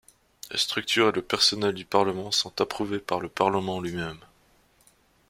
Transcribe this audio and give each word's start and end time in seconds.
La 0.49 0.57
structure 0.57 1.09
et 1.09 1.11
le 1.11 1.21
personnel 1.21 1.75
du 1.75 1.85
Parlement 1.85 2.31
sont 2.31 2.59
approuvés 2.59 2.97
par 2.97 3.19
le 3.19 3.29
Parlement 3.29 3.79
lui-même. 3.79 4.17